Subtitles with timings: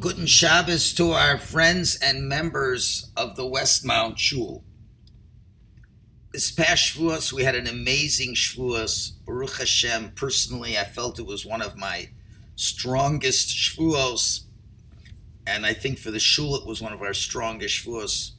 [0.00, 4.64] Guten Shabbos to our friends and members of the Westmount Shul.
[6.32, 9.12] This past Shavuos, we had an amazing Shavuos.
[9.26, 12.08] Baruch Hashem, personally, I felt it was one of my
[12.56, 14.44] strongest Shavuos.
[15.46, 18.30] And I think for the Shul, it was one of our strongest Shavuos.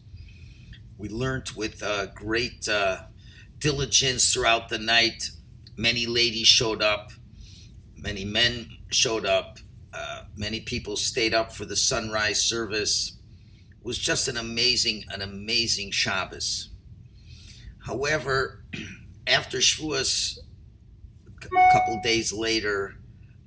[0.97, 3.03] We learned with uh, great uh,
[3.59, 5.29] diligence throughout the night.
[5.77, 7.11] Many ladies showed up,
[7.95, 9.59] many men showed up
[9.93, 13.17] uh, many people stayed up for the sunrise service.
[13.79, 16.69] It was just an amazing, an amazing Shabbos.
[17.85, 18.63] However,
[19.27, 20.37] after Shavuos,
[21.37, 22.97] a couple days later,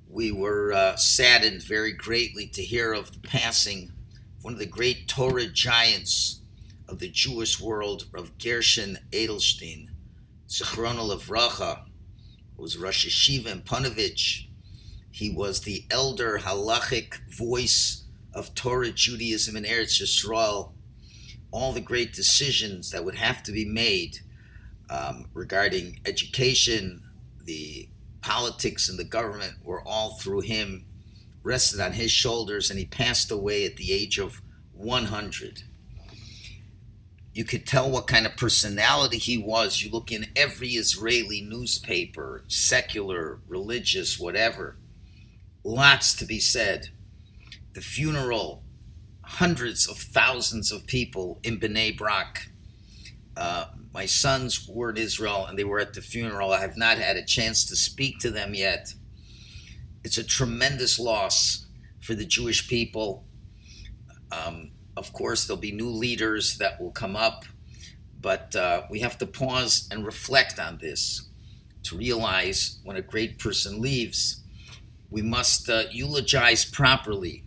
[0.09, 3.91] we were uh, saddened very greatly to hear of the passing
[4.37, 6.41] of one of the great Torah giants
[6.87, 9.89] of the Jewish world, of Gershon Edelstein,
[10.47, 11.85] Zichron Levracha,
[12.55, 14.47] who was Rosh Yeshiva in Ponevezh,
[15.15, 20.73] he was the elder halachic voice of Torah Judaism in Eretz Yisrael.
[21.51, 24.19] All the great decisions that would have to be made
[24.89, 27.01] um, regarding education,
[27.41, 27.87] the
[28.19, 30.83] politics, and the government were all through him,
[31.43, 34.41] rested on his shoulders, and he passed away at the age of
[34.73, 35.63] 100
[37.33, 39.83] you could tell what kind of personality he was.
[39.83, 44.77] You look in every Israeli newspaper, secular, religious, whatever
[45.65, 46.89] lots to be said.
[47.73, 48.63] The funeral,
[49.23, 52.51] hundreds of thousands of people in Bnei Brak.
[53.35, 56.53] Uh, my sons were in Israel and they were at the funeral.
[56.53, 58.93] I have not had a chance to speak to them yet.
[60.03, 61.65] It's a tremendous loss
[61.99, 63.25] for the Jewish people.
[64.31, 67.45] Um, of course, there'll be new leaders that will come up,
[68.21, 71.29] but uh, we have to pause and reflect on this
[71.83, 74.43] to realize when a great person leaves,
[75.09, 77.43] we must uh, eulogize properly,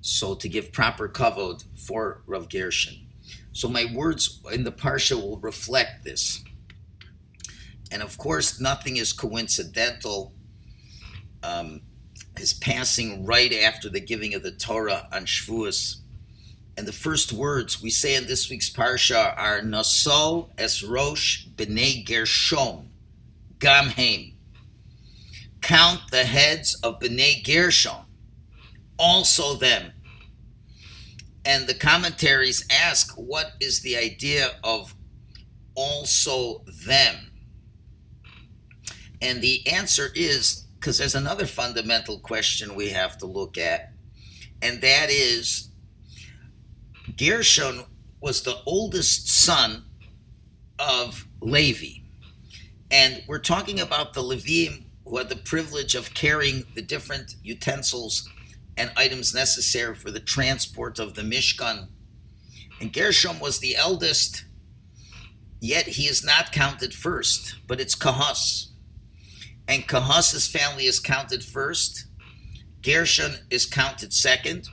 [0.00, 3.06] so to give proper kavod for Rav Gershon.
[3.52, 6.42] So my words in the parsha will reflect this.
[7.90, 10.32] And of course, nothing is coincidental.
[11.42, 11.82] Um,
[12.36, 15.98] his passing right after the giving of the Torah on Shavuos.
[16.76, 22.04] And the first words we say in this week's parsha are Naso es Rosh b'nei
[22.04, 22.88] Gershon,
[23.58, 24.33] Gamheim
[25.64, 28.04] count the heads of B'nai Gershon,
[28.98, 29.92] also them.
[31.46, 34.94] And the commentaries ask, what is the idea of
[35.74, 37.30] also them?
[39.22, 43.94] And the answer is because there's another fundamental question we have to look at,
[44.60, 45.70] and that is
[47.16, 47.84] Gershon
[48.20, 49.84] was the oldest son
[50.78, 52.02] of Levi.
[52.90, 58.28] And we're talking about the Levim who had the privilege of carrying the different utensils
[58.76, 61.88] and items necessary for the transport of the Mishkan.
[62.80, 64.44] And Gershom was the eldest,
[65.60, 68.68] yet he is not counted first, but it's Kahas.
[69.68, 72.06] And Kahas's family is counted first.
[72.82, 74.68] Gershon is counted second.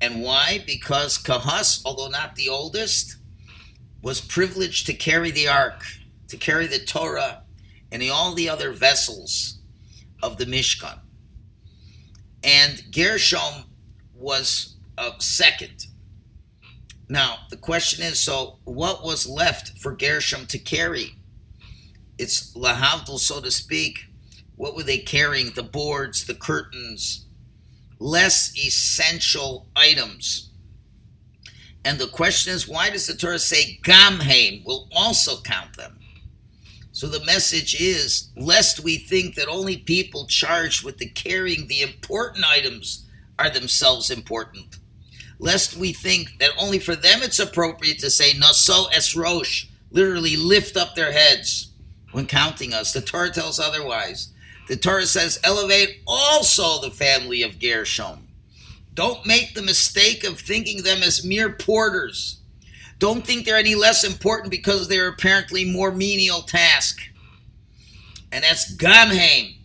[0.00, 0.62] And why?
[0.66, 3.16] Because Kahas, although not the oldest,
[4.02, 5.84] was privileged to carry the ark,
[6.28, 7.41] to carry the Torah,
[7.92, 9.58] and all the other vessels
[10.22, 10.98] of the Mishkan.
[12.42, 13.66] And Gershom
[14.14, 15.86] was a second.
[17.08, 21.16] Now, the question is so what was left for Gershom to carry?
[22.18, 24.06] It's Lahavdil, so to speak.
[24.56, 25.50] What were they carrying?
[25.50, 27.26] The boards, the curtains,
[27.98, 30.50] less essential items.
[31.84, 35.98] And the question is, why does the Torah say Gamheim will also count them?
[36.92, 41.80] So the message is lest we think that only people charged with the carrying the
[41.80, 43.06] important items
[43.38, 44.76] are themselves important.
[45.38, 50.36] Lest we think that only for them it's appropriate to say Naso es Rosh, literally
[50.36, 51.70] lift up their heads
[52.12, 52.92] when counting us.
[52.92, 54.28] The Torah tells otherwise.
[54.68, 58.28] The Torah says, elevate also the family of Gershom.
[58.94, 62.41] Don't make the mistake of thinking them as mere porters
[63.02, 67.00] don't think they're any less important because they're apparently more menial task.
[68.30, 69.56] And that's Gamheim.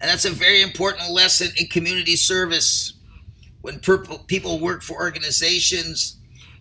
[0.00, 2.94] And that's a very important lesson in community service.
[3.60, 3.78] When
[4.26, 6.16] people work for organizations,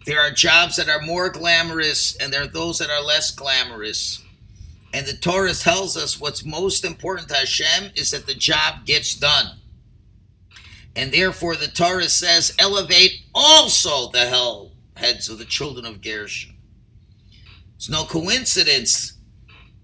[0.06, 4.21] there are jobs that are more glamorous and there are those that are less glamorous.
[4.94, 9.15] And the Torah tells us what's most important to Hashem is that the job gets
[9.15, 9.59] done.
[10.94, 16.56] And therefore, the Torah says, elevate also the hell heads of the children of Gershon.
[17.75, 19.13] It's no coincidence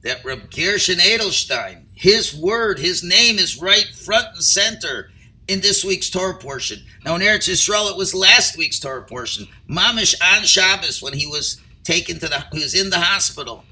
[0.04, 5.12] that Reb Gershon Edelstein, his word, his name is right front and center
[5.48, 6.80] in this week's Torah portion.
[7.04, 9.48] Now in Eretz Yisrael, it was last week's Torah portion.
[9.69, 13.66] Mamish on Shabbos when he was taken to the, he was in the hospital,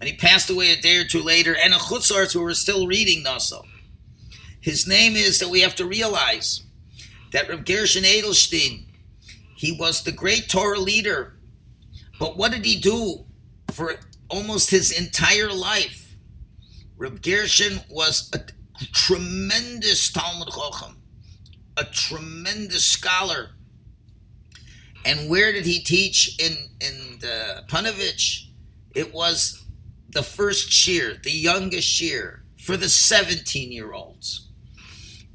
[0.00, 1.54] and he passed away a day or two later.
[1.56, 3.64] And a chutzars who were still reading Naso.
[4.60, 6.62] His name is that we have to realize
[7.32, 8.83] that Rav Gershon Edelstein,
[9.56, 11.36] he was the great Torah leader,
[12.18, 13.24] but what did he do
[13.72, 13.94] for
[14.28, 16.16] almost his entire life?
[16.96, 18.40] Rav Gershon was a
[18.92, 21.02] tremendous Talmud Chacham,
[21.76, 23.50] a tremendous scholar.
[25.04, 28.48] And where did he teach in in the Panovich?
[28.94, 29.64] It was
[30.08, 34.48] the first year, the youngest year for the 17 year olds.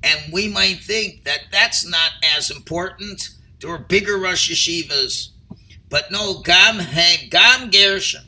[0.01, 3.29] And we might think that that's not as important.
[3.59, 5.29] There were bigger Rosh Yeshivas.
[5.89, 6.79] But no, Gam
[7.29, 8.21] Gam Gershon,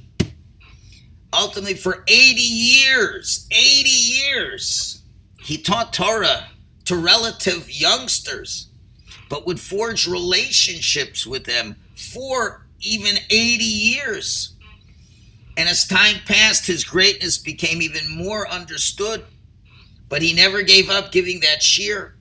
[1.31, 5.03] ultimately for 80 years, 80 years,
[5.39, 6.47] he taught Torah
[6.85, 8.67] to relative youngsters,
[9.29, 14.53] but would forge relationships with them for even 80 years.
[15.55, 19.25] And as time passed, his greatness became even more understood.
[20.09, 22.13] But he never gave up giving that shiur.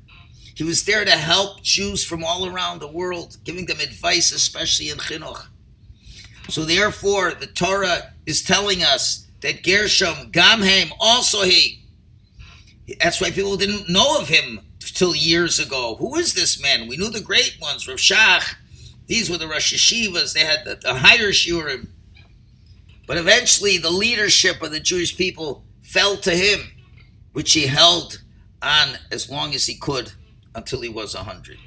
[0.61, 4.91] He was there to help Jews from all around the world, giving them advice, especially
[4.91, 5.47] in chinuch.
[6.51, 11.87] So therefore, the Torah is telling us that Gershom, Gamhem, also he,
[13.01, 15.97] that's why people didn't know of him till years ago.
[15.99, 16.89] Who is this man?
[16.89, 18.57] We knew the great ones, Rav Shach.
[19.07, 19.91] These were the Rosh.
[19.91, 21.89] They had the, the higher shiurim.
[23.07, 26.73] But eventually, the leadership of the Jewish people fell to him,
[27.33, 28.21] which he held
[28.61, 30.13] on as long as he could
[30.55, 31.59] until he was 100.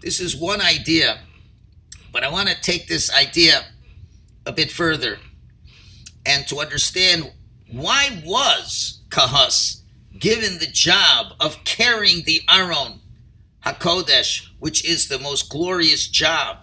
[0.00, 1.20] This is one idea,
[2.12, 3.66] but I want to take this idea
[4.44, 5.18] a bit further
[6.24, 7.32] and to understand
[7.70, 9.82] why was Kahas
[10.18, 13.00] given the job of carrying the Aron
[13.64, 16.58] HaKodesh, which is the most glorious job.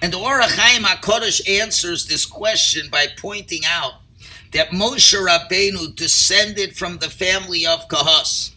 [0.00, 3.94] And the Or HaChaim HaKodesh answers this question by pointing out
[4.52, 8.52] that Moshe Rabbeinu descended from the family of Kahas.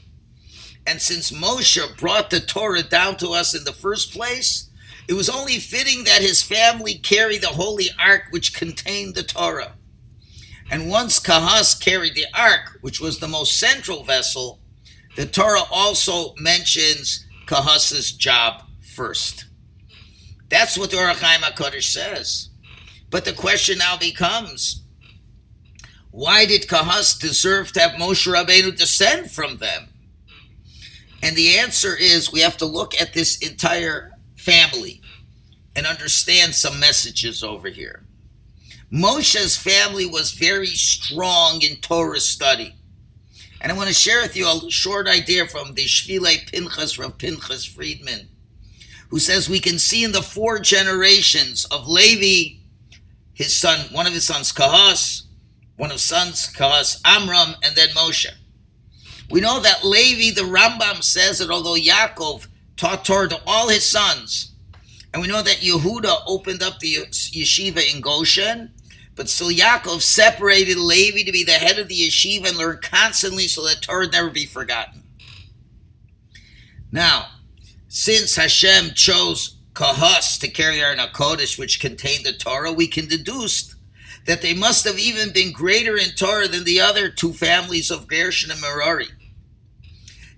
[0.85, 4.69] And since Moshe brought the Torah down to us in the first place,
[5.07, 9.75] it was only fitting that his family carry the holy ark which contained the Torah.
[10.71, 14.59] And once Kahas carried the ark, which was the most central vessel,
[15.17, 19.45] the Torah also mentions Kahas's job first.
[20.49, 22.49] That's what the Or HaChaim HaKadosh says.
[23.09, 24.83] But the question now becomes,
[26.11, 29.89] why did Kahas deserve to have Moshe Rabbeinu descend from them?
[31.23, 35.01] And the answer is we have to look at this entire family
[35.75, 38.03] and understand some messages over here.
[38.91, 42.75] Moshe's family was very strong in Torah study.
[43.61, 47.17] And I want to share with you a short idea from the Shvile Pinchas Rav
[47.17, 48.27] Pinchas Friedman,
[49.09, 52.57] who says we can see in the four generations of Levi,
[53.33, 55.23] his son, one of his sons, Kahas,
[55.77, 58.27] one of his sons, Kahas, Amram, and then Moshe.
[59.31, 63.89] We know that Levi, the Rambam says that although Yaakov taught Torah to all his
[63.89, 64.51] sons,
[65.13, 68.73] and we know that Yehuda opened up the yeshiva in Goshen,
[69.15, 73.47] but still, Yaakov separated Levi to be the head of the yeshiva and learn constantly
[73.47, 75.03] so that Torah never be forgotten.
[76.91, 77.27] Now,
[77.87, 83.75] since Hashem chose Kahas to carry Aron HaKodesh, which contained the Torah, we can deduce
[84.25, 88.07] that they must have even been greater in Torah than the other two families of
[88.07, 89.07] Gershon and Merari.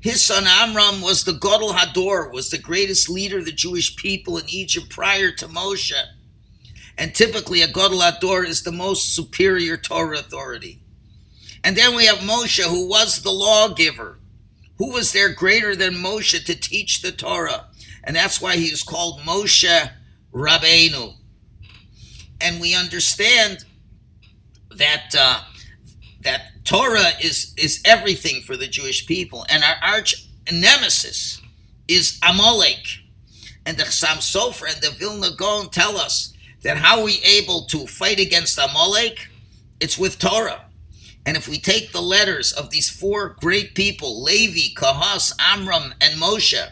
[0.04, 4.38] His son Amram was the Gadol Hador, was the greatest leader of the Jewish people
[4.38, 5.94] in Egypt prior to Moshe.
[6.98, 10.82] And typically, a Gadol Hador is the most superior Torah authority.
[11.64, 14.20] And then we have Moshe, who was the lawgiver.
[14.78, 17.68] Who was there greater than Moshe to teach the Torah?
[18.04, 19.90] And that's why he is called Moshe
[20.34, 21.14] Rabbeinu.
[22.42, 23.64] And we understand
[24.70, 25.53] that uh, that
[26.64, 31.42] Torah is is everything for the Jewish people, and our arch nemesis
[31.88, 33.00] is Amalek.
[33.66, 37.88] And the Chassam Sofer and the Vilna Gaon tell us that how we able to
[37.88, 39.30] fight against Amalek?
[39.80, 40.66] It's with Torah.
[41.26, 46.20] And if we take the letters of these four great people, Levi, Kahas, Amram, and
[46.22, 46.72] Moshe,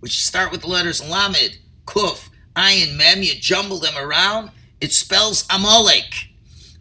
[0.00, 5.46] which start with the letters Lamed, Kuf, Ayin, Mem, you jumble them around, it spells
[5.48, 6.30] Amalek.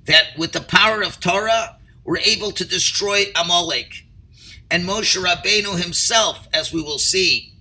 [0.06, 1.78] That with the power of Torah,
[2.12, 4.04] we're able to destroy Amalek.
[4.70, 7.54] And Moshe Rabbeinu himself, as we will see,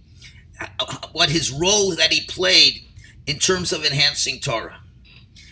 [1.12, 2.82] what his role that he played
[3.28, 4.80] in terms of enhancing Torah.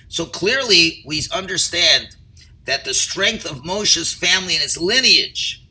[0.09, 2.17] So clearly, we understand
[2.65, 5.65] that the strength of Moshe's family and its lineage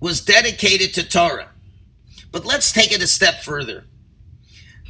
[0.00, 1.50] was dedicated to Torah.
[2.30, 3.84] But let's take it a step further.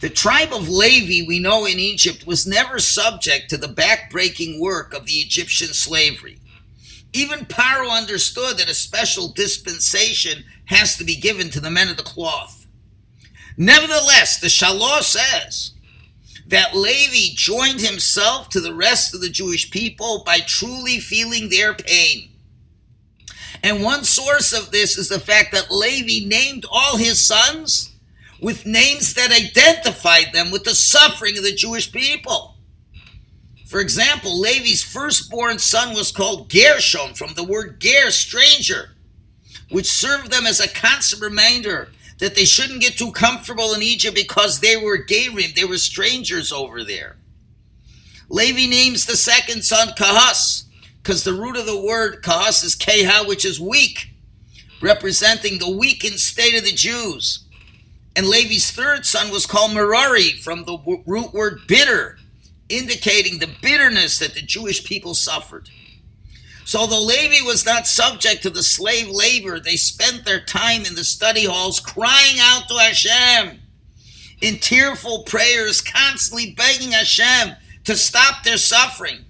[0.00, 4.94] The tribe of Levi, we know in Egypt, was never subject to the backbreaking work
[4.94, 6.38] of the Egyptian slavery.
[7.12, 11.97] Even Paro understood that a special dispensation has to be given to the men of
[11.97, 12.66] the cloth.
[13.57, 15.73] Nevertheless, the Shalah says
[16.47, 21.75] that Levi joined himself to the rest of the Jewish people by truly feeling their
[21.75, 22.31] pain.
[23.62, 27.92] And one source of this is the fact that Levi named all his sons
[28.40, 32.51] with names that identified them with the suffering of the Jewish people.
[33.73, 38.91] For example, Levi's firstborn son was called Gershon from the word ger, stranger,
[39.71, 41.88] which served them as a constant reminder
[42.19, 46.52] that they shouldn't get too comfortable in Egypt because they were Gerim, they were strangers
[46.52, 47.17] over there.
[48.29, 50.64] Levi names the second son Kahas,
[51.02, 54.11] because the root of the word Kahas is Keha, which is weak,
[54.83, 57.47] representing the weakened state of the Jews.
[58.14, 60.76] And Levi's third son was called Merari from the
[61.07, 62.19] root word bitter,
[62.69, 65.69] indicating the bitterness that the Jewish people suffered.
[66.64, 70.95] So, although Levi was not subject to the slave labor, they spent their time in
[70.95, 73.61] the study halls crying out to Hashem
[74.40, 79.25] in tearful prayers, constantly begging Hashem to stop their suffering.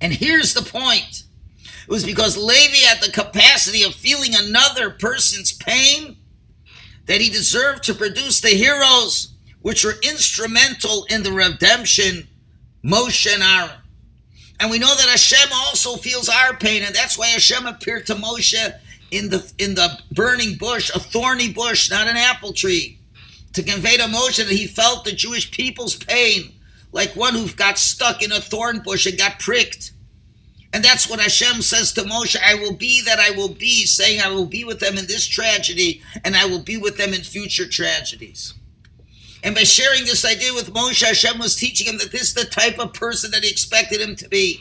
[0.00, 1.24] And here's the point
[1.64, 6.16] it was because Levi had the capacity of feeling another person's pain
[7.06, 9.31] that he deserved to produce the heroes
[9.62, 12.28] which were instrumental in the redemption,
[12.84, 13.78] Moshe and Aaron.
[14.60, 18.14] And we know that Hashem also feels our pain, and that's why Hashem appeared to
[18.14, 18.78] Moshe
[19.10, 22.98] in the in the burning bush, a thorny bush, not an apple tree,
[23.52, 26.52] to convey to Moshe that he felt the Jewish people's pain,
[26.92, 29.92] like one who got stuck in a thorn bush and got pricked.
[30.72, 34.20] And that's what Hashem says to Moshe, I will be that I will be, saying
[34.20, 37.20] I will be with them in this tragedy, and I will be with them in
[37.20, 38.54] future tragedies.
[39.42, 42.44] And by sharing this idea with Moshe, Hashem was teaching him that this is the
[42.44, 44.60] type of person that he expected him to be.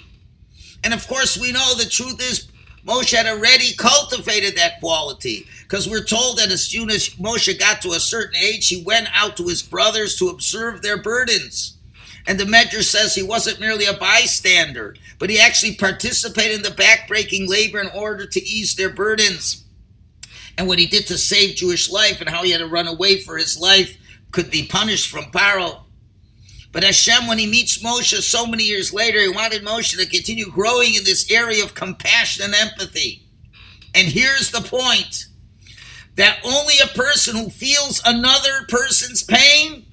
[0.83, 2.47] And of course, we know the truth is
[2.85, 7.81] Moshe had already cultivated that quality because we're told that as soon as Moshe got
[7.81, 11.77] to a certain age, he went out to his brothers to observe their burdens.
[12.27, 16.69] And the Medrash says he wasn't merely a bystander, but he actually participated in the
[16.69, 19.63] backbreaking labor in order to ease their burdens.
[20.57, 23.19] And what he did to save Jewish life and how he had to run away
[23.19, 23.97] for his life
[24.31, 25.83] could be punished from Paro.
[26.71, 30.49] But Hashem, when he meets Moshe so many years later, he wanted Moshe to continue
[30.49, 33.27] growing in this area of compassion and empathy.
[33.93, 35.25] And here's the point
[36.15, 39.85] that only a person who feels another person's pain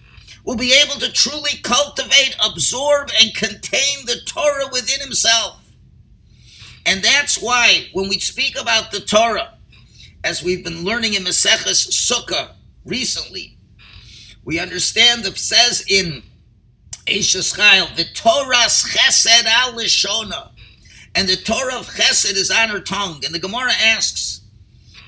[0.45, 5.61] will be able to truly cultivate, absorb, and contain the Torah within himself.
[6.87, 9.59] And that's why when we speak about the Torah,
[10.25, 12.53] as we've been learning in Maseches Sukkah
[12.85, 13.58] recently,
[14.49, 16.23] we understand that says in
[17.05, 20.53] Eishes Chayil, the Toras chesed al lishona,
[21.15, 23.21] and the Torah of chesed is on her tongue.
[23.27, 24.41] And the Gemara asks,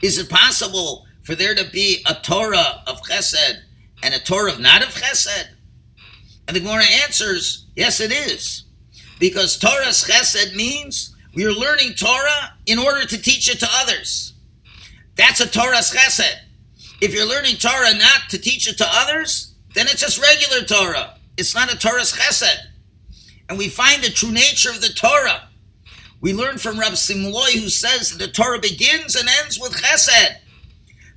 [0.02, 3.60] is it possible for there to be a Torah of chesed
[4.02, 5.48] and a Torah of not of chesed?
[6.46, 8.64] And the Gemara answers, yes, it is.
[9.18, 14.34] Because Toras chesed means we are learning Torah in order to teach it to others.
[15.16, 16.40] That's a Toras chesed.
[17.00, 21.16] If you're learning Torah not to teach it to others, then it's just regular Torah.
[21.36, 22.58] It's not a Toras chesed.
[23.48, 25.48] And we find the true nature of the Torah.
[26.20, 30.36] We learn from Rab Simlai who says that the Torah begins and ends with chesed.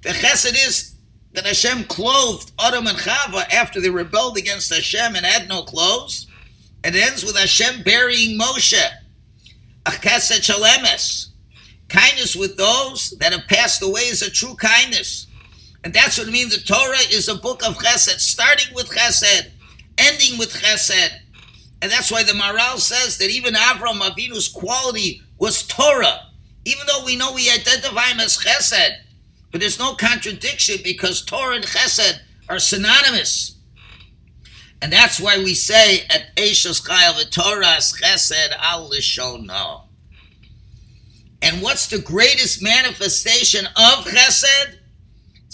[0.04, 0.96] The chesed is
[1.34, 6.28] that Hashem clothed Adam and Chava after they rebelled against Hashem and had no clothes.
[6.84, 8.82] It ends with Hashem burying Moshe.
[9.86, 11.28] Achesed shalemes.
[11.90, 15.28] Kindness with those that have passed away is a true kindness.
[15.84, 16.56] And that's what it means.
[16.56, 19.52] The Torah is a book of chesed, starting with chesed,
[19.98, 21.10] ending with chesed.
[21.82, 26.28] And that's why the Maharal says that even Avram Avinu's quality was Torah.
[26.66, 29.00] Even though we know we identify him as chesed,
[29.52, 33.56] but there's no contradiction because Torah and Chesed are synonymous.
[34.82, 39.84] And that's why we say at Eishos Chayil Toras Chesed al Lishono.
[41.42, 44.78] And what's the greatest manifestation of Chesed?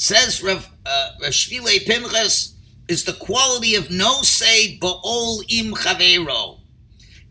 [0.01, 2.56] Says Rav, uh, Shvile Pinchas,
[2.88, 6.62] is the quality of no say ba'ol im chavero.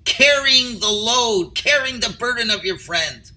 [0.05, 3.33] Carrying the load, carrying the burden of your friend.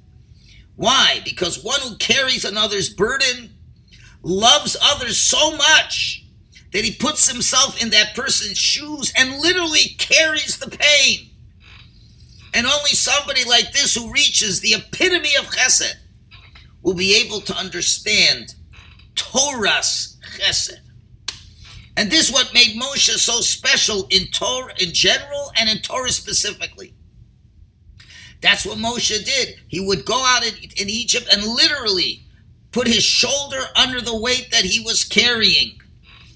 [0.76, 1.22] Why?
[1.24, 3.56] Because one who carries another's burden
[4.22, 6.26] loves others so much
[6.74, 11.30] that he puts himself in that person's shoes and literally carries the pain.
[12.54, 15.94] And only somebody like this who reaches the epitome of chesed
[16.82, 18.56] will be able to understand
[19.22, 20.80] Toras chesed.
[21.96, 26.10] And this is what made Moshe so special in Torah in general and in Torah
[26.10, 26.94] specifically.
[28.42, 29.56] That's what Moshe did.
[29.68, 32.26] He would go out in, in Egypt and literally
[32.72, 35.80] put his shoulder under the weight that he was carrying.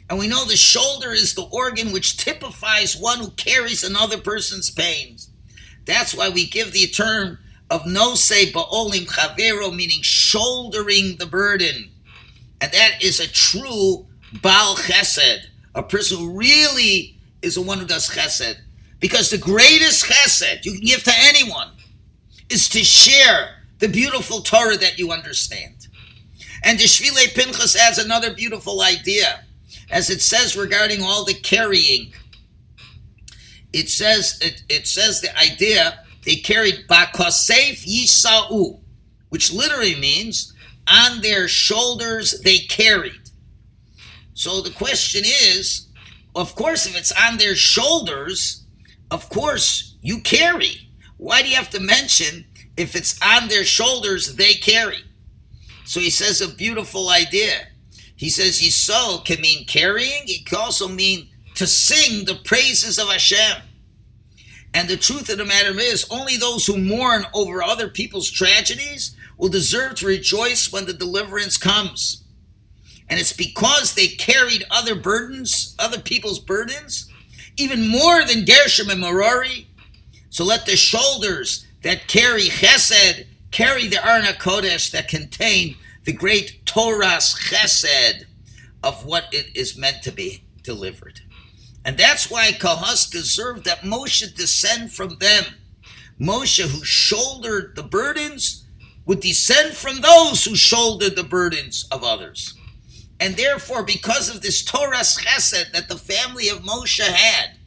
[0.09, 4.69] And we know the shoulder is the organ which typifies one who carries another person's
[4.69, 5.29] pains.
[5.85, 7.39] That's why we give the term
[7.71, 11.89] of nose ba'olim chavero, meaning shouldering the burden.
[12.61, 14.07] And that is a true
[14.41, 18.57] Baal Chesed, a person who really is the one who does Chesed.
[18.99, 21.71] Because the greatest Chesed you can give to anyone
[22.49, 25.87] is to share the beautiful Torah that you understand.
[26.63, 29.43] And the Shvile Pinchas adds another beautiful idea,
[29.91, 32.13] as it says regarding all the carrying.
[33.73, 38.79] It says it, it says the idea they carried bakosef yisau,
[39.29, 40.53] which literally means
[40.87, 43.21] on their shoulders they carried.
[44.33, 45.87] So the question is,
[46.35, 48.63] of course, if it's on their shoulders,
[49.09, 50.89] of course you carry.
[51.17, 55.03] Why do you have to mention if it's on their shoulders they carry?
[55.85, 57.67] So he says a beautiful idea.
[58.15, 63.07] He says Yisrael can mean carrying, it can also mean to sing the praises of
[63.09, 63.61] Hashem.
[64.73, 69.14] And the truth of the matter is, only those who mourn over other people's tragedies
[69.37, 72.23] will deserve to rejoice when the deliverance comes.
[73.09, 77.11] And it's because they carried other burdens, other people's burdens,
[77.57, 79.67] even more than Gershom and Merari.
[80.29, 86.65] So let the shoulders that carry chesed carry the Aron HaKodesh that contain the great
[86.65, 88.25] Toras chesed
[88.83, 91.21] of what it is meant to be delivered.
[91.85, 95.45] And that's why Kahas deserved that Moshe descend from them.
[96.19, 98.64] Moshe, who shouldered the burdens,
[99.05, 102.55] would descend from those who shouldered the burdens of others.
[103.19, 107.57] And therefore, because of this Toras chesed that the family of Moshe had,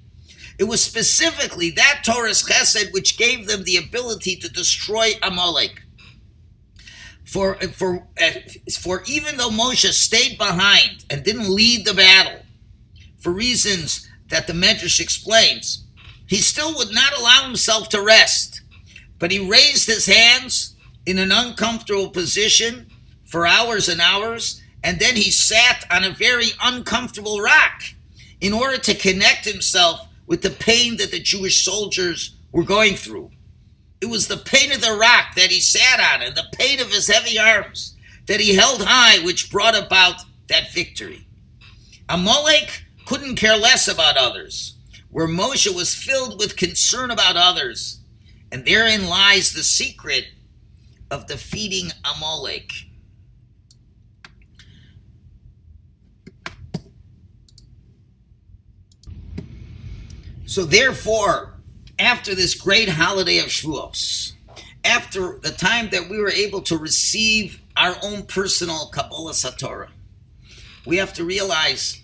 [0.59, 5.83] it was specifically that Toras chesed which gave them the ability to destroy Amalek.
[7.25, 8.41] For, for, eh,
[8.81, 12.41] for even though Moshe stayed behind and didn't lead the battle,
[13.19, 15.85] for reasons that the Medrash explains,
[16.27, 18.63] he still would not allow himself to rest.
[19.19, 20.77] But he raised his hands
[21.09, 22.87] in an uncomfortable position
[23.25, 27.83] for hours and hours, and then he sat on a very uncomfortable rock
[28.43, 33.31] in order to connect himself with the pain that the Jewish soldiers were going through.
[34.03, 36.93] It was the pain of the rock that he sat on and the pain of
[36.93, 41.27] his heavy arms that he held high, which brought about that victory.
[42.07, 44.75] Amalek couldn't care less about others,
[45.11, 48.01] where Moshe was filled with concern about others.
[48.53, 50.27] And therein lies the secret
[51.11, 52.71] of defeating Amalek.
[60.47, 61.55] So, therefore,
[61.99, 64.33] after this great holiday of Shavuos,
[64.85, 69.91] after the time that we were able to receive our own personal Kabbalas HaTorah,
[70.87, 72.01] we have to realize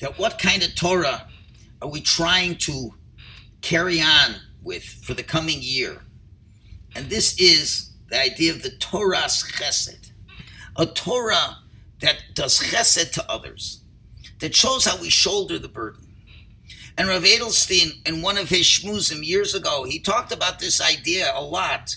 [0.00, 1.28] that what kind of Torah
[1.80, 2.94] are we trying to
[3.60, 6.02] carry on with for the coming year?
[6.96, 10.10] And this is the idea of the Toras chesed,
[10.76, 11.58] a Torah
[12.00, 13.80] that does chesed to others,
[14.40, 16.04] that shows how we shoulder the burden.
[16.96, 21.32] And Rav Edelstein, in one of his shmuzim years ago, he talked about this idea
[21.34, 21.96] a lot.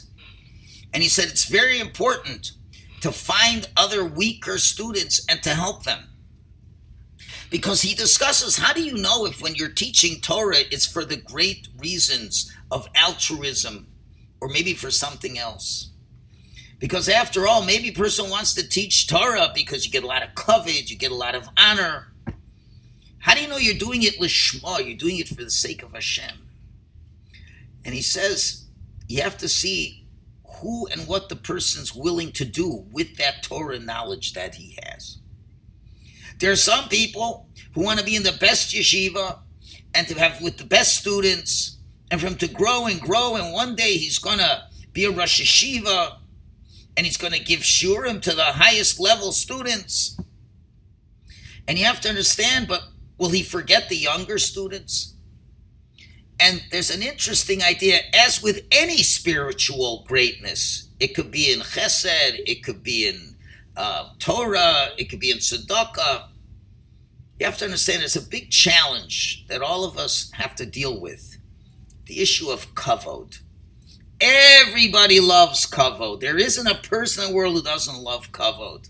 [0.93, 2.54] And he said it's very important
[3.02, 6.10] to find other weaker students and to help them.
[7.50, 11.15] Because he discusses how do you know if when you're teaching Torah, it's for the
[11.15, 13.88] great reasons of altruism
[14.41, 15.91] or maybe for something else?
[16.80, 20.24] Because after all, maybe a person wants to teach Torah because you get a lot
[20.24, 22.13] of kavod, you get a lot of honor.
[23.20, 24.86] How do you know you're doing it lishma?
[24.86, 26.48] You're doing it for the sake of Hashem.
[27.84, 28.66] And he says
[29.08, 30.06] you have to see
[30.46, 35.18] who and what the person's willing to do with that Torah knowledge that he has.
[36.40, 39.40] There are some people who want to be in the best yeshiva
[39.94, 41.78] and to have with the best students
[42.12, 44.63] and for him to grow and grow and one day he's going to
[44.94, 46.18] be a Rosh Yeshiva
[46.98, 50.20] and he's going to give shiurim to the highest level students.
[51.68, 52.84] And you have to understand, but
[53.18, 55.16] Will he forget the younger students?
[56.40, 62.40] And there's an interesting idea, as with any spiritual greatness, it could be in chesed,
[62.46, 63.36] it could be in
[63.76, 66.28] uh, Torah, it could be in tzedakah.
[67.40, 71.00] You have to understand it's a big challenge that all of us have to deal
[71.00, 71.38] with
[72.06, 73.40] the issue of kavod.
[74.19, 76.21] Everybody loves kavod.
[76.21, 78.89] There isn't a person in the world who doesn't love kavod.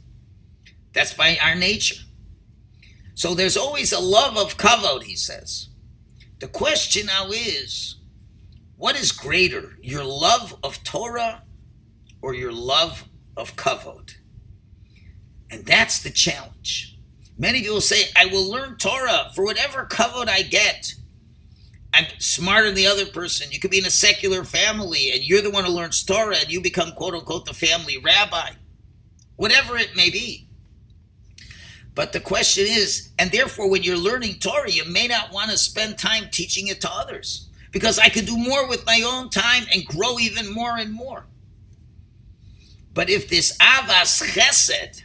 [0.94, 2.04] That's by our nature.
[3.14, 5.70] So there's always a love of kavod, he says.
[6.40, 7.96] The question now is,
[8.78, 11.44] what is greater, your love of Torah
[12.22, 14.14] or your love of kavod?
[15.50, 16.98] And that's the challenge.
[17.38, 20.94] Many people say, I will learn Torah for whatever kavod I get.
[21.98, 23.52] I'm smarter than the other person.
[23.52, 26.52] You could be in a secular family and you're the one who learns Torah and
[26.52, 28.52] you become quote unquote the family rabbi.
[29.36, 30.48] Whatever it may be.
[31.96, 35.58] But the question is, and therefore, when you're learning Torah, you may not want to
[35.58, 39.64] spend time teaching it to others because I could do more with my own time
[39.74, 41.26] and grow even more and more.
[42.94, 45.02] But if this avas chesed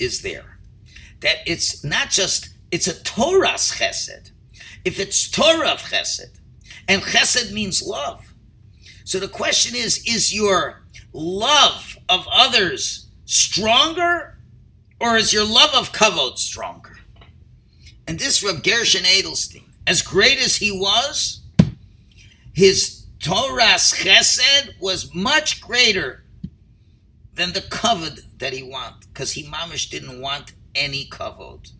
[0.00, 0.58] is there,
[1.20, 4.32] that it's not just, it's a Toras chesed.
[4.84, 6.38] If it's Torah of chesed,
[6.86, 8.32] and chesed means love.
[9.04, 14.38] So the question is, is your love of others stronger
[15.00, 16.98] or is your love of kavod stronger?
[18.06, 21.40] And this Reb Gershon Edelstein, as great as he was,
[22.54, 26.24] his Toras chesed was much greater
[27.34, 31.72] than the kavod that he want, because he mamish didn't want any kavod.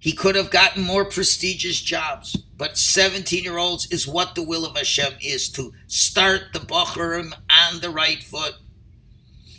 [0.00, 4.66] He could have gotten more prestigious jobs, but 17 year olds is what the will
[4.66, 8.54] of Hashem is to start the Bachurim on the right foot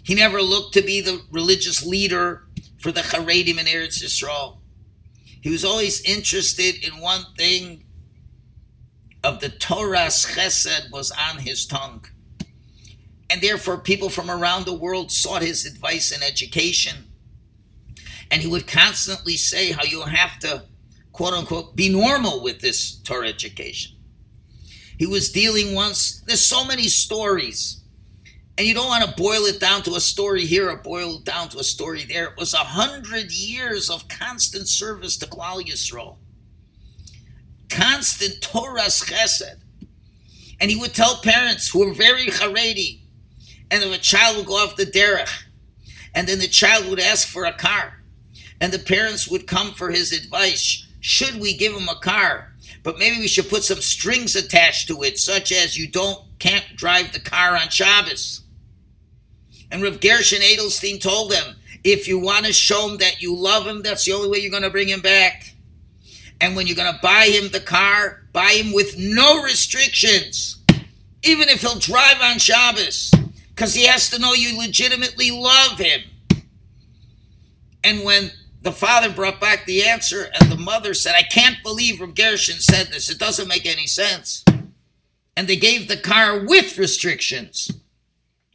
[0.04, 2.44] he never looked to be the religious leader
[2.80, 4.58] for the Haredim in Eretz Yisrael.
[5.42, 7.86] He was always interested in one thing
[9.24, 12.06] of the Toras chesed was on his tongue.
[13.30, 17.11] And therefore, people from around the world sought his advice and education.
[18.32, 20.64] And he would constantly say how you have to,
[21.12, 23.98] quote unquote, be normal with this Torah education.
[24.98, 27.82] He was dealing once, there's so many stories
[28.58, 31.24] and you don't want to boil it down to a story here or boil it
[31.24, 32.26] down to a story there.
[32.26, 36.18] It was a hundred years of constant service to Klal Yisrael.
[37.70, 39.62] Constant Toras chesed.
[40.60, 43.00] And he would tell parents who were very Haredi,
[43.72, 45.44] and if a child would go off the derech,
[46.14, 48.01] and then the child would ask for a car,
[48.62, 50.88] and the parents would come for his advice.
[51.02, 52.54] Should we give him a car?
[52.84, 56.76] But maybe we should put some strings attached to it, such as you don't can't
[56.76, 58.42] drive the car on Shabbos.
[59.72, 63.66] And Rav Gershon Edelstein told them, if you want to show him that you love
[63.66, 65.56] him, that's the only way you're going to bring him back.
[66.40, 70.60] And when you're going to buy him the car, buy him with no restrictions,
[71.24, 73.12] even if he'll drive on Shabbos,
[73.50, 76.02] because he has to know you legitimately love him.
[77.84, 82.00] And when the father brought back the answer, and the mother said, I can't believe
[82.00, 84.46] Rav Gershon said this, it doesn't make any sense.
[85.36, 87.72] And they gave the car with restrictions.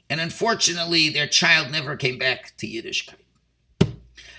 [0.09, 3.15] And unfortunately, their child never came back to Yiddishkeit.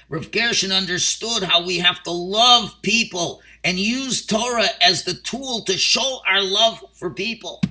[0.09, 5.63] Rav Gershon understood how we have to love people and use Torah as the tool
[5.65, 7.61] to show our love for people.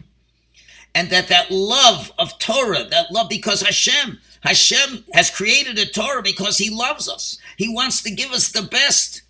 [0.95, 6.23] And that that love of Torah, that love because Hashem, Hashem has created a Torah
[6.23, 7.39] because he loves us.
[7.57, 9.23] He wants to give us the best.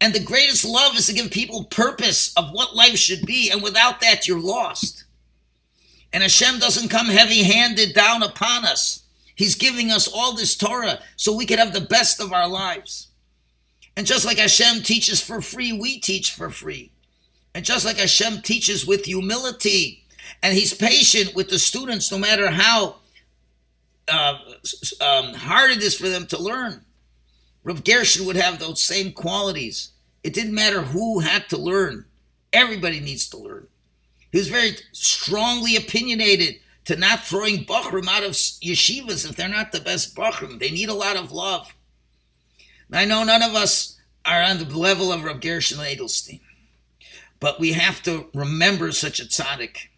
[0.00, 3.50] And the greatest love is to give people purpose of what life should be.
[3.50, 5.04] And without that, you're lost.
[6.12, 9.02] And Hashem doesn't come heavy handed down upon us.
[9.34, 13.08] He's giving us all this Torah so we can have the best of our lives.
[13.96, 16.92] And just like Hashem teaches for free, we teach for free.
[17.54, 20.04] And just like Hashem teaches with humility,
[20.42, 22.96] and He's patient with the students no matter how
[24.12, 24.38] uh,
[25.00, 26.84] um, hard it is for them to learn.
[27.64, 29.90] Rav Gershon would have those same qualities.
[30.22, 32.06] It didn't matter who had to learn,
[32.52, 33.66] everybody needs to learn.
[34.30, 39.72] He was very strongly opinionated to not throwing Bachrim out of yeshivas if they're not
[39.72, 40.58] the best Bachrim.
[40.58, 41.74] They need a lot of love.
[42.92, 46.40] I know none of us are on the level of Rav Gershon Edelstein,
[47.40, 49.88] but we have to remember such a tzaddik.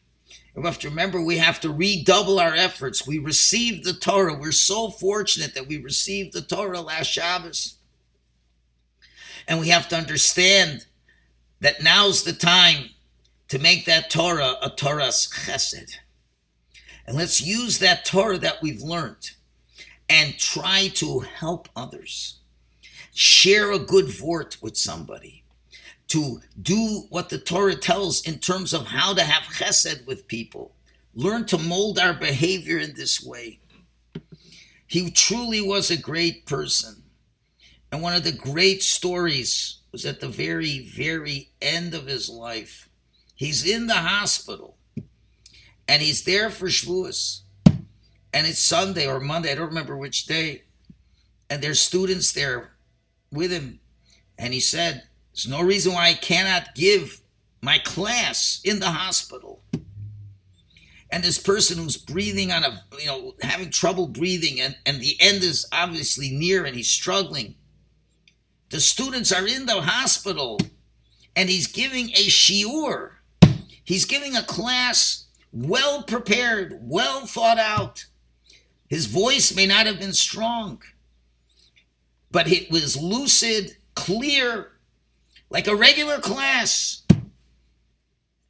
[0.54, 3.06] We have to remember we have to redouble our efforts.
[3.06, 4.38] We received the Torah.
[4.38, 7.74] We're so fortunate that we received the Torah last Shabbos.
[9.48, 10.86] And we have to understand
[11.60, 12.90] that now's the time
[13.48, 15.96] to make that Torah a Toras chesed.
[17.06, 19.32] And let's use that Torah that we've learned
[20.08, 22.38] and try to help others.
[23.12, 25.43] Share a good vort with somebody.
[26.14, 30.74] To do what the Torah tells in terms of how to have chesed with people.
[31.12, 33.60] Learn to mold our behavior in this way.
[34.86, 37.02] He truly was a great person.
[37.90, 42.88] And one of the great stories was at the very, very end of his life
[43.34, 44.76] He's in the hospital
[45.88, 47.40] and he's there for Shavuos.
[48.32, 50.62] And it's Sunday or Monday, I don't remember which day.
[51.50, 52.72] and there's students there
[53.30, 53.80] with him.
[54.38, 57.20] And he said, There's no reason why I cannot give
[57.60, 59.62] my class in the hospital.
[61.10, 65.16] And this person who's breathing on a, you know, having trouble breathing, and, and the
[65.20, 67.56] end is obviously near and he's struggling.
[68.70, 70.58] The students are in the hospital
[71.34, 73.12] and he's giving a shiur.
[73.82, 78.06] He's giving a class well prepared, well thought out.
[78.88, 80.82] His voice may not have been strong,
[82.30, 84.73] but it was lucid, clear,
[85.54, 87.02] like a regular class.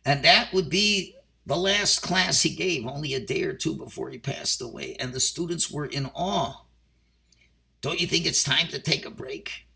[0.06, 1.14] And that would be
[1.44, 4.96] the last class he gave, only a day or two before he passed away.
[4.98, 6.62] And the students were in awe.
[7.82, 9.66] Don't you think it's time to take a break?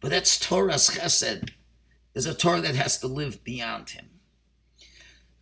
[0.00, 1.50] But that's Toras chesed.
[2.14, 4.08] There's a Torah that has to live beyond him.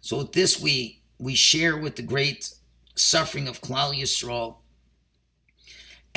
[0.01, 2.53] So this, we we share with the great
[2.97, 4.57] suffering of Klal Yisrael,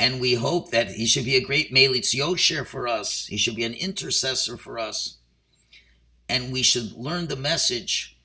[0.00, 3.26] and we hope that he should be a great Melitz Yosher for us.
[3.26, 5.18] He should be an intercessor for us,
[6.26, 8.16] and we should learn the message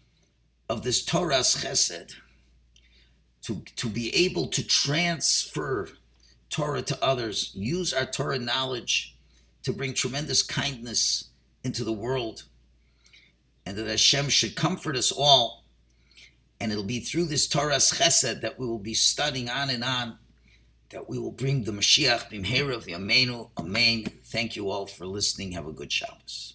[0.69, 2.15] of this Toras Chesed
[3.41, 5.89] to to be able to transfer
[6.49, 9.17] Torah to others, use our Torah knowledge
[9.63, 11.25] to bring tremendous kindness
[11.65, 12.43] into the world,
[13.65, 15.65] and that Hashem should comfort us all.
[16.61, 20.17] And it'll be through this Toras chesed that we will be studying on and on,
[20.89, 23.50] that we will bring the Mashiach b'mhera v'yameinu.
[23.58, 24.06] Amen.
[24.26, 25.52] Thank you all for listening.
[25.54, 26.54] Have a good Shabbos.